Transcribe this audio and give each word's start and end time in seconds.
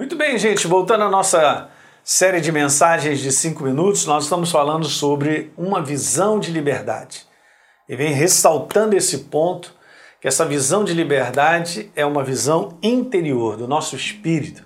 Muito 0.00 0.16
bem, 0.16 0.38
gente, 0.38 0.66
voltando 0.66 1.04
à 1.04 1.10
nossa 1.10 1.68
série 2.02 2.40
de 2.40 2.50
mensagens 2.50 3.18
de 3.18 3.30
cinco 3.30 3.64
minutos, 3.64 4.06
nós 4.06 4.24
estamos 4.24 4.50
falando 4.50 4.86
sobre 4.86 5.52
uma 5.58 5.82
visão 5.82 6.40
de 6.40 6.50
liberdade. 6.50 7.26
E 7.86 7.94
vem 7.94 8.10
ressaltando 8.10 8.96
esse 8.96 9.18
ponto, 9.24 9.74
que 10.18 10.26
essa 10.26 10.46
visão 10.46 10.84
de 10.84 10.94
liberdade 10.94 11.90
é 11.94 12.06
uma 12.06 12.24
visão 12.24 12.78
interior 12.82 13.58
do 13.58 13.68
nosso 13.68 13.94
espírito. 13.94 14.64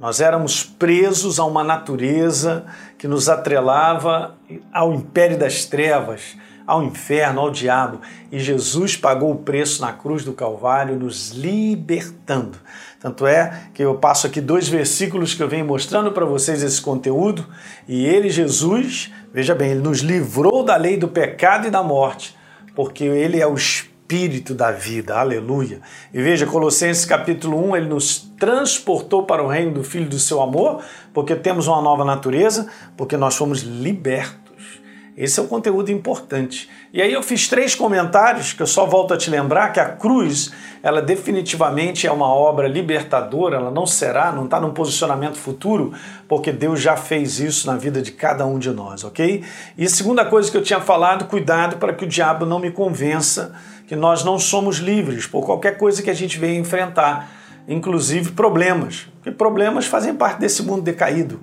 Nós 0.00 0.20
éramos 0.20 0.64
presos 0.64 1.38
a 1.38 1.44
uma 1.44 1.62
natureza 1.62 2.66
que 2.98 3.06
nos 3.06 3.28
atrelava 3.28 4.36
ao 4.72 4.92
império 4.92 5.38
das 5.38 5.64
trevas, 5.64 6.36
ao 6.66 6.82
inferno, 6.82 7.40
ao 7.40 7.50
diabo. 7.50 8.00
E 8.30 8.38
Jesus 8.38 8.96
pagou 8.96 9.32
o 9.32 9.36
preço 9.36 9.80
na 9.82 9.92
cruz 9.92 10.24
do 10.24 10.32
Calvário, 10.32 10.98
nos 10.98 11.30
libertando. 11.30 12.58
Tanto 13.00 13.26
é 13.26 13.68
que 13.74 13.82
eu 13.82 13.96
passo 13.96 14.26
aqui 14.26 14.40
dois 14.40 14.68
versículos 14.68 15.34
que 15.34 15.42
eu 15.42 15.48
venho 15.48 15.66
mostrando 15.66 16.12
para 16.12 16.24
vocês 16.24 16.62
esse 16.62 16.80
conteúdo. 16.80 17.44
E 17.88 18.06
ele, 18.06 18.30
Jesus, 18.30 19.12
veja 19.32 19.54
bem, 19.54 19.72
ele 19.72 19.80
nos 19.80 20.00
livrou 20.00 20.64
da 20.64 20.76
lei 20.76 20.96
do 20.96 21.08
pecado 21.08 21.66
e 21.66 21.70
da 21.70 21.82
morte, 21.82 22.36
porque 22.76 23.04
ele 23.04 23.40
é 23.40 23.46
o 23.46 23.54
Espírito 23.54 24.54
da 24.54 24.70
vida. 24.70 25.18
Aleluia. 25.18 25.80
E 26.14 26.22
veja, 26.22 26.46
Colossenses 26.46 27.04
capítulo 27.04 27.70
1, 27.70 27.76
ele 27.76 27.88
nos 27.88 28.18
transportou 28.38 29.24
para 29.24 29.42
o 29.42 29.48
reino 29.48 29.72
do 29.72 29.82
Filho 29.82 30.08
do 30.08 30.18
seu 30.18 30.40
amor, 30.40 30.82
porque 31.12 31.34
temos 31.34 31.66
uma 31.66 31.82
nova 31.82 32.04
natureza, 32.04 32.68
porque 32.96 33.16
nós 33.16 33.34
fomos 33.34 33.62
libertos 33.62 34.51
esse 35.16 35.38
é 35.38 35.42
o 35.42 35.46
conteúdo 35.46 35.92
importante. 35.92 36.70
E 36.90 37.02
aí 37.02 37.12
eu 37.12 37.22
fiz 37.22 37.46
três 37.46 37.74
comentários 37.74 38.54
que 38.54 38.62
eu 38.62 38.66
só 38.66 38.86
volto 38.86 39.12
a 39.12 39.16
te 39.16 39.28
lembrar 39.28 39.70
que 39.70 39.78
a 39.78 39.90
cruz, 39.90 40.52
ela 40.82 41.02
definitivamente 41.02 42.06
é 42.06 42.12
uma 42.12 42.26
obra 42.26 42.66
libertadora, 42.66 43.56
ela 43.56 43.70
não 43.70 43.86
será, 43.86 44.32
não 44.32 44.46
está 44.46 44.58
num 44.58 44.72
posicionamento 44.72 45.36
futuro, 45.36 45.92
porque 46.26 46.50
Deus 46.50 46.80
já 46.80 46.96
fez 46.96 47.40
isso 47.40 47.66
na 47.66 47.76
vida 47.76 48.00
de 48.00 48.10
cada 48.10 48.46
um 48.46 48.58
de 48.58 48.70
nós, 48.70 49.04
ok? 49.04 49.44
E 49.76 49.88
segunda 49.88 50.24
coisa 50.24 50.50
que 50.50 50.56
eu 50.56 50.62
tinha 50.62 50.80
falado, 50.80 51.26
cuidado 51.26 51.76
para 51.76 51.92
que 51.92 52.04
o 52.04 52.08
diabo 52.08 52.46
não 52.46 52.58
me 52.58 52.70
convença 52.70 53.54
que 53.86 53.94
nós 53.94 54.24
não 54.24 54.38
somos 54.38 54.78
livres 54.78 55.26
por 55.26 55.44
qualquer 55.44 55.76
coisa 55.76 56.02
que 56.02 56.08
a 56.08 56.14
gente 56.14 56.38
venha 56.38 56.58
enfrentar, 56.58 57.30
inclusive 57.68 58.32
problemas, 58.32 59.08
porque 59.16 59.30
problemas 59.30 59.84
fazem 59.84 60.14
parte 60.14 60.40
desse 60.40 60.62
mundo 60.62 60.80
decaído. 60.80 61.38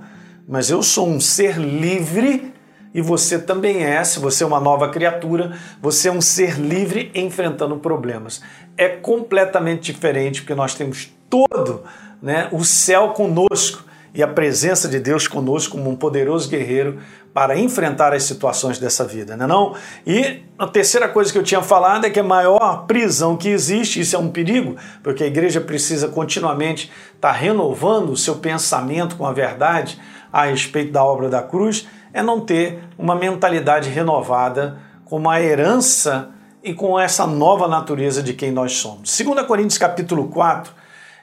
Mas 0.48 0.72
eu 0.72 0.82
sou 0.82 1.08
um 1.08 1.20
ser 1.20 1.60
livre 1.60 2.52
e 2.94 3.02
você 3.02 3.38
também 3.38 3.84
é, 3.84 4.04
se 4.04 4.20
você 4.20 4.44
é 4.44 4.48
uma 4.48 4.60
nova 4.60 4.90
criatura, 4.90 5.58
você 5.82 6.10
é 6.10 6.12
um 6.12 6.22
ser 6.22 6.60
livre 6.60 7.12
enfrentando 7.14 7.78
problemas. 7.78 8.42
É 8.76 8.88
completamente 8.90 9.92
diferente 9.92 10.42
porque 10.42 10.56
nós 10.56 10.74
temos 10.74 11.12
todo 11.30 11.84
né, 12.22 12.50
o 12.52 12.64
céu 12.64 13.10
conosco 13.10 13.84
e 14.14 14.24
a 14.24 14.28
presença 14.28 14.88
de 14.88 15.00
Deus 15.00 15.28
conosco 15.28 15.78
como 15.78 15.90
um 15.90 15.96
poderoso 15.96 16.50
guerreiro 16.50 17.00
para 17.34 17.58
enfrentar 17.58 18.14
as 18.14 18.24
situações 18.24 18.80
dessa 18.80 19.06
vida, 19.06 19.38
não 19.38 19.46
é 19.46 19.48
não? 19.48 19.76
E 20.06 20.44
a 20.58 20.68
terceira 20.68 21.08
coisa 21.08 21.32
que 21.32 21.38
eu 21.38 21.44
tinha 21.44 21.62
falado 21.62 22.06
é 22.06 22.10
que 22.10 22.20
a 22.20 22.24
maior 22.24 22.86
prisão 22.86 23.38
que 23.38 23.50
existe, 23.50 24.00
isso 24.00 24.16
é 24.16 24.20
um 24.20 24.30
perigo, 24.30 24.76
porque 25.04 25.24
a 25.24 25.28
igreja 25.28 25.62
precisa 25.62 26.08
continuamente 26.08 26.92
estar 27.16 27.32
renovando 27.32 28.10
o 28.10 28.18
seu 28.18 28.36
pensamento 28.36 29.16
com 29.16 29.26
a 29.26 29.32
verdade 29.32 30.00
a 30.34 30.46
respeito 30.46 30.92
da 30.92 31.04
obra 31.04 31.30
da 31.30 31.42
cruz, 31.42 31.88
é 32.14 32.22
não 32.22 32.42
ter 32.42 32.80
uma 32.98 33.16
mentalidade 33.16 33.90
renovada 33.90 34.78
com 35.06 35.18
uma 35.18 35.40
herança 35.40 36.30
e 36.64 36.74
com 36.74 37.00
essa 37.00 37.26
nova 37.26 37.68
natureza 37.68 38.22
de 38.22 38.34
quem 38.34 38.52
nós 38.52 38.74
somos. 38.74 39.18
2 39.18 39.46
Coríntios 39.48 39.78
capítulo 39.78 40.28
4 40.28 40.74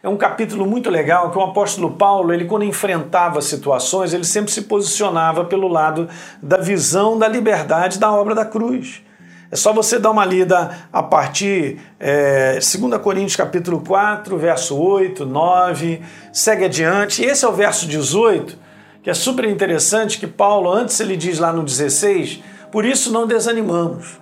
é 0.03 0.09
um 0.09 0.17
capítulo 0.17 0.67
muito 0.67 0.91
legal 0.91 1.31
que 1.31 1.39
o 1.39 1.43
apóstolo 1.43 1.93
Paulo, 1.93 2.33
ele 2.33 2.45
quando 2.45 2.65
enfrentava 2.65 3.41
situações, 3.41 4.13
ele 4.13 4.25
sempre 4.25 4.53
se 4.53 4.63
posicionava 4.63 5.45
pelo 5.45 5.69
lado 5.69 6.09
da 6.43 6.59
visão 6.59 7.19
da 7.19 7.27
liberdade 7.27 7.99
da 7.99 8.13
obra 8.13 8.35
da 8.35 8.45
cruz. 8.45 9.03
É 9.51 9.57
só 9.57 9.73
você 9.73 9.99
dar 9.99 10.11
uma 10.11 10.25
lida 10.25 10.77
a 10.93 11.03
partir 11.03 11.81
é, 12.01 12.55
2 12.55 13.01
Coríntios 13.01 13.37
capítulo 13.37 13.81
4, 13.81 14.37
verso 14.37 14.77
8, 14.77 15.25
9, 15.25 16.03
segue 16.33 16.65
adiante. 16.65 17.25
Esse 17.25 17.45
é 17.45 17.49
o 17.49 17.53
verso 17.53 17.87
18, 17.87 18.59
que 19.03 19.09
é 19.09 19.15
super 19.15 19.45
interessante, 19.45 20.19
que 20.19 20.27
Paulo, 20.27 20.71
antes 20.71 20.99
ele 21.01 21.17
diz 21.17 21.39
lá 21.39 21.53
no 21.53 21.63
16, 21.63 22.43
por 22.71 22.85
isso 22.85 23.13
não 23.13 23.27
desanimamos. 23.27 24.19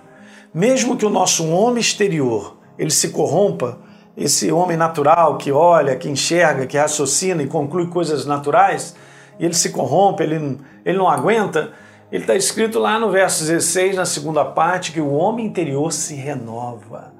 Mesmo 0.53 0.95
que 0.95 1.05
o 1.05 1.09
nosso 1.09 1.47
homem 1.49 1.81
exterior 1.81 2.55
ele 2.77 2.91
se 2.91 3.09
corrompa, 3.09 3.79
esse 4.17 4.51
homem 4.51 4.77
natural 4.77 5.37
que 5.37 5.51
olha, 5.51 5.95
que 5.95 6.09
enxerga, 6.09 6.65
que 6.65 6.77
raciocina 6.77 7.43
e 7.43 7.47
conclui 7.47 7.87
coisas 7.87 8.25
naturais, 8.25 8.95
e 9.39 9.45
ele 9.45 9.53
se 9.53 9.69
corrompe, 9.69 10.23
ele, 10.23 10.57
ele 10.85 10.97
não 10.97 11.09
aguenta, 11.09 11.73
ele 12.11 12.23
está 12.23 12.35
escrito 12.35 12.79
lá 12.79 12.97
no 12.97 13.11
verso 13.11 13.43
16, 13.43 13.95
na 13.97 14.05
segunda 14.05 14.45
parte, 14.45 14.91
que 14.91 15.01
o 15.01 15.11
homem 15.11 15.45
interior 15.45 15.91
se 15.91 16.15
renova 16.15 17.13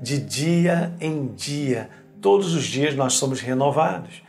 de 0.00 0.18
dia 0.18 0.94
em 1.00 1.26
dia. 1.28 1.88
Todos 2.20 2.54
os 2.54 2.64
dias 2.64 2.94
nós 2.94 3.14
somos 3.14 3.40
renovados. 3.40 4.22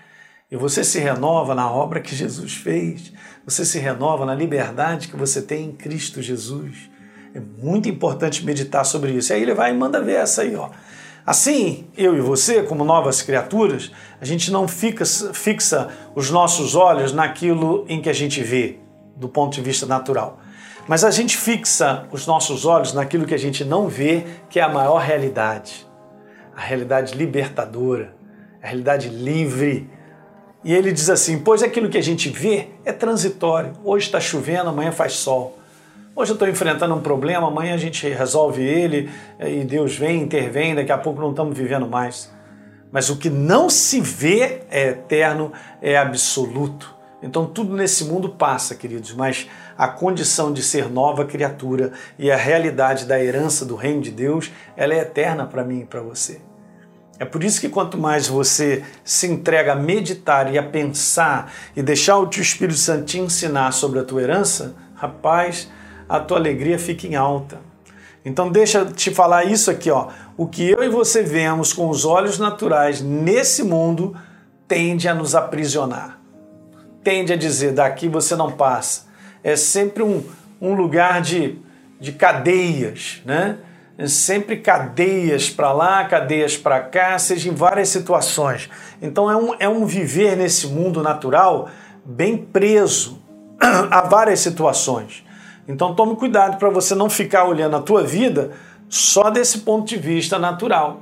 E 0.50 0.56
você 0.56 0.84
se 0.84 0.98
renova 1.00 1.54
na 1.54 1.70
obra 1.70 2.00
que 2.00 2.16
Jesus 2.16 2.56
fez, 2.56 3.12
você 3.46 3.66
se 3.66 3.80
renova 3.80 4.26
na 4.26 4.34
liberdade 4.34 5.10
que 5.10 5.18
você 5.18 5.42
tem 5.42 5.66
em 5.66 5.72
Cristo 5.74 6.22
Jesus. 6.22 6.90
É 7.34 7.40
muito 7.40 7.90
importante 7.90 8.46
meditar 8.46 8.86
sobre 8.86 9.12
isso. 9.12 9.32
E 9.32 9.36
aí 9.36 9.42
ele 9.42 9.54
vai 9.54 9.72
e 9.72 9.78
manda 9.78 10.02
ver 10.02 10.16
essa 10.16 10.42
aí, 10.42 10.56
ó. 10.56 10.70
Assim, 11.28 11.90
eu 11.98 12.16
e 12.16 12.22
você, 12.22 12.64
como 12.64 12.86
novas 12.86 13.22
criaturas, 13.22 13.92
a 14.22 14.24
gente 14.24 14.50
não 14.50 14.66
fica, 14.66 15.04
fixa 15.06 15.90
os 16.16 16.32
nossos 16.32 16.74
olhos 16.74 17.12
naquilo 17.12 17.86
em 17.90 18.02
que 18.02 18.10
a 18.10 18.14
gente 18.14 18.42
vê, 18.42 18.78
do 19.14 19.28
ponto 19.28 19.54
de 19.54 19.62
vista 19.62 19.86
natural. 19.86 20.40
Mas 20.88 21.04
a 21.04 21.12
gente 21.12 21.36
fixa 21.36 22.08
os 22.14 22.26
nossos 22.26 22.64
olhos 22.64 22.94
naquilo 22.94 23.26
que 23.26 23.34
a 23.34 23.38
gente 23.38 23.66
não 23.66 23.90
vê, 23.90 24.26
que 24.50 24.58
é 24.58 24.64
a 24.64 24.70
maior 24.70 25.00
realidade. 25.00 25.86
A 26.56 26.62
realidade 26.62 27.14
libertadora, 27.14 28.16
a 28.64 28.68
realidade 28.68 29.10
livre, 29.10 29.90
e 30.64 30.74
ele 30.74 30.94
diz 30.94 31.10
assim: 31.10 31.40
Pois 31.40 31.62
aquilo 31.62 31.90
que 31.90 31.98
a 31.98 32.04
gente 32.04 32.30
vê 32.30 32.70
é 32.86 32.94
transitório. 32.94 33.74
Hoje 33.84 34.06
está 34.06 34.22
chovendo, 34.22 34.70
amanhã 34.70 34.94
faz 34.94 35.12
sol. 35.12 35.57
Hoje 36.20 36.32
eu 36.32 36.34
estou 36.34 36.50
enfrentando 36.50 36.96
um 36.96 37.00
problema, 37.00 37.48
amanhã 37.48 37.76
a 37.76 37.78
gente 37.78 38.10
resolve 38.10 38.64
ele 38.64 39.08
eh, 39.38 39.60
e 39.60 39.64
Deus 39.64 39.96
vem, 39.96 40.24
intervém, 40.24 40.74
daqui 40.74 40.92
a 40.92 40.98
pouco 40.98 41.22
não 41.22 41.30
estamos 41.30 41.56
vivendo 41.56 41.88
mais. 41.88 42.34
Mas 42.92 43.12
o 43.12 43.18
que 43.18 43.30
não 43.30 43.70
se 43.70 44.02
vê 44.02 44.64
é 44.72 44.88
eterno, 44.88 45.54
é 45.80 45.96
absoluto. 45.96 46.92
Então 47.22 47.46
tudo 47.46 47.76
nesse 47.76 48.06
mundo 48.06 48.30
passa, 48.30 48.74
queridos, 48.74 49.14
mas 49.14 49.48
a 49.78 49.88
condição 49.88 50.52
de 50.52 50.64
ser 50.64 50.90
nova 50.90 51.24
criatura 51.24 51.92
e 52.18 52.32
a 52.32 52.36
realidade 52.36 53.06
da 53.06 53.24
herança 53.24 53.64
do 53.64 53.76
reino 53.76 54.02
de 54.02 54.10
Deus, 54.10 54.52
ela 54.76 54.96
é 54.96 55.02
eterna 55.02 55.46
para 55.46 55.64
mim 55.64 55.82
e 55.82 55.86
para 55.86 56.02
você. 56.02 56.42
É 57.20 57.26
por 57.26 57.44
isso 57.44 57.62
que 57.62 57.70
quanto 57.70 57.96
mais 57.96 58.28
você 58.28 58.84
se 59.04 59.28
entrega 59.28 59.74
a 59.74 59.76
meditar 59.76 60.52
e 60.52 60.58
a 60.58 60.64
pensar 60.64 61.54
e 61.76 61.84
deixar 61.84 62.18
o 62.18 62.26
teu 62.26 62.42
Espírito 62.42 62.80
Santo 62.80 63.06
te 63.06 63.20
ensinar 63.20 63.72
sobre 63.72 64.00
a 64.00 64.04
tua 64.04 64.24
herança, 64.24 64.76
rapaz, 64.96 65.70
a 66.08 66.20
tua 66.20 66.38
alegria 66.38 66.78
fica 66.78 67.08
em 67.08 67.16
alta. 67.16 67.60
Então 68.24 68.52
deixa 68.52 68.80
eu 68.80 68.92
te 68.92 69.12
falar 69.12 69.46
isso 69.46 69.72
aqui, 69.72 69.90
ó. 69.90 70.10
O 70.36 70.48
que 70.48 70.70
eu 70.70 70.84
e 70.84 70.90
você 70.90 71.24
vemos 71.24 71.72
com 71.72 71.90
os 71.90 72.06
olhos 72.06 72.38
naturais 72.38 73.02
nesse 73.02 73.64
mundo 73.64 74.16
tende 74.68 75.08
a 75.08 75.16
nos 75.16 75.34
aprisionar. 75.34 76.20
Tende 77.04 77.32
a 77.32 77.38
dizer, 77.38 77.74
daqui 77.74 78.10
você 78.10 78.36
não 78.36 78.52
passa. 78.52 79.08
É 79.44 79.56
sempre 79.56 80.04
um, 80.04 80.24
um 80.60 80.74
lugar 80.74 81.22
de, 81.22 81.58
de 82.00 82.12
cadeias, 82.12 83.22
né? 83.26 83.60
sempre 84.08 84.58
cadeias 84.58 85.50
para 85.50 85.72
lá, 85.72 86.04
cadeias 86.06 86.56
para 86.56 86.82
cá, 86.82 87.18
seja 87.18 87.50
em 87.50 87.54
várias 87.54 87.90
situações. 87.90 88.70
Então 89.02 89.32
é 89.32 89.36
um, 89.36 89.56
é 89.58 89.70
um 89.70 89.86
viver 89.86 90.36
nesse 90.36 90.68
mundo 90.68 91.02
natural 91.02 91.70
bem 92.06 92.38
preso 92.38 93.20
a 93.90 94.02
várias 94.02 94.42
situações. 94.42 95.24
Então 95.68 95.94
tome 95.94 96.16
cuidado 96.16 96.58
para 96.58 96.70
você 96.70 96.96
não 96.96 97.10
ficar 97.10 97.46
olhando 97.46 97.76
a 97.76 97.82
tua 97.82 98.04
vida 98.04 98.52
só 98.88 99.30
desse 99.30 99.60
ponto 99.60 99.88
de 99.88 99.98
vista 99.98 100.40
natural, 100.40 101.02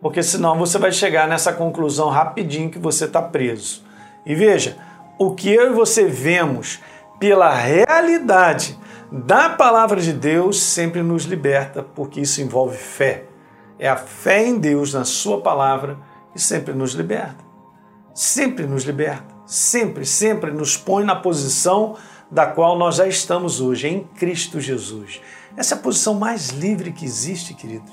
porque 0.00 0.22
senão 0.22 0.56
você 0.56 0.78
vai 0.78 0.90
chegar 0.90 1.28
nessa 1.28 1.52
conclusão 1.52 2.08
rapidinho 2.08 2.70
que 2.70 2.78
você 2.78 3.04
está 3.04 3.20
preso. 3.20 3.84
E 4.24 4.34
veja, 4.34 4.76
o 5.18 5.34
que 5.34 5.50
eu 5.50 5.70
e 5.70 5.74
você 5.74 6.06
vemos 6.06 6.80
pela 7.18 7.54
realidade 7.54 8.78
da 9.10 9.48
palavra 9.48 10.00
de 10.00 10.12
Deus 10.12 10.60
sempre 10.60 11.02
nos 11.02 11.24
liberta, 11.24 11.82
porque 11.82 12.20
isso 12.20 12.40
envolve 12.40 12.76
fé. 12.76 13.24
É 13.78 13.88
a 13.88 13.96
fé 13.96 14.46
em 14.46 14.58
Deus, 14.58 14.94
na 14.94 15.04
Sua 15.04 15.40
palavra, 15.40 15.98
que 16.32 16.40
sempre 16.40 16.74
nos 16.74 16.92
liberta. 16.92 17.44
Sempre 18.14 18.66
nos 18.66 18.84
liberta. 18.84 19.34
Sempre, 19.46 20.04
sempre 20.04 20.50
nos 20.50 20.76
põe 20.76 21.04
na 21.04 21.14
posição 21.14 21.94
da 22.30 22.46
qual 22.46 22.78
nós 22.78 22.96
já 22.96 23.06
estamos 23.06 23.60
hoje, 23.60 23.88
em 23.88 24.04
Cristo 24.04 24.60
Jesus. 24.60 25.20
Essa 25.56 25.74
é 25.74 25.78
a 25.78 25.80
posição 25.80 26.14
mais 26.14 26.50
livre 26.50 26.92
que 26.92 27.04
existe, 27.04 27.54
queridos. 27.54 27.92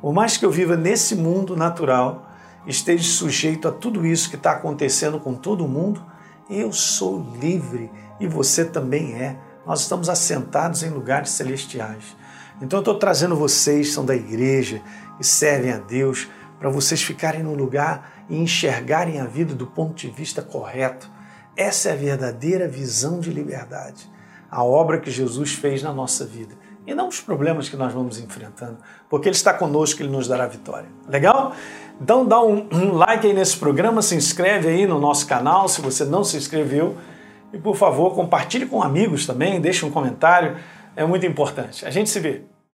Por 0.00 0.12
mais 0.12 0.36
que 0.36 0.44
eu 0.44 0.50
viva 0.50 0.76
nesse 0.76 1.14
mundo 1.16 1.56
natural, 1.56 2.30
esteja 2.66 3.04
sujeito 3.04 3.66
a 3.66 3.72
tudo 3.72 4.06
isso 4.06 4.30
que 4.30 4.36
está 4.36 4.52
acontecendo 4.52 5.18
com 5.18 5.34
todo 5.34 5.66
mundo. 5.66 6.04
Eu 6.48 6.72
sou 6.72 7.26
livre 7.40 7.90
e 8.20 8.26
você 8.26 8.64
também 8.64 9.14
é. 9.14 9.36
Nós 9.66 9.80
estamos 9.80 10.08
assentados 10.08 10.82
em 10.82 10.90
lugares 10.90 11.30
celestiais. 11.30 12.16
Então 12.60 12.78
eu 12.78 12.82
estou 12.82 12.98
trazendo 12.98 13.34
vocês, 13.34 13.92
são 13.92 14.04
da 14.04 14.14
igreja 14.14 14.80
e 15.18 15.24
servem 15.24 15.72
a 15.72 15.78
Deus, 15.78 16.28
para 16.58 16.70
vocês 16.70 17.02
ficarem 17.02 17.42
no 17.42 17.54
lugar 17.54 18.24
e 18.28 18.36
enxergarem 18.36 19.20
a 19.20 19.24
vida 19.24 19.54
do 19.54 19.66
ponto 19.66 19.94
de 19.94 20.08
vista 20.08 20.40
correto. 20.40 21.10
Essa 21.56 21.90
é 21.90 21.92
a 21.92 21.96
verdadeira 21.96 22.66
visão 22.66 23.20
de 23.20 23.30
liberdade. 23.30 24.10
A 24.50 24.62
obra 24.64 24.98
que 24.98 25.10
Jesus 25.10 25.52
fez 25.52 25.82
na 25.82 25.92
nossa 25.92 26.24
vida. 26.24 26.54
E 26.86 26.94
não 26.94 27.08
os 27.08 27.20
problemas 27.20 27.68
que 27.68 27.76
nós 27.76 27.92
vamos 27.92 28.18
enfrentando, 28.18 28.76
porque 29.08 29.28
Ele 29.28 29.36
está 29.36 29.54
conosco, 29.54 30.02
Ele 30.02 30.10
nos 30.10 30.28
dará 30.28 30.46
vitória. 30.46 30.88
Legal? 31.08 31.54
Então 32.00 32.26
dá 32.26 32.42
um, 32.42 32.68
um 32.70 32.92
like 32.92 33.26
aí 33.26 33.32
nesse 33.32 33.56
programa, 33.56 34.02
se 34.02 34.14
inscreve 34.14 34.68
aí 34.68 34.86
no 34.86 34.98
nosso 35.00 35.26
canal 35.26 35.66
se 35.68 35.80
você 35.80 36.04
não 36.04 36.22
se 36.22 36.36
inscreveu. 36.36 36.96
E 37.52 37.58
por 37.58 37.76
favor, 37.76 38.14
compartilhe 38.14 38.66
com 38.66 38.82
amigos 38.82 39.26
também, 39.26 39.60
deixe 39.60 39.86
um 39.86 39.90
comentário, 39.90 40.56
é 40.94 41.04
muito 41.06 41.24
importante. 41.24 41.86
A 41.86 41.90
gente 41.90 42.10
se 42.10 42.20
vê. 42.20 42.42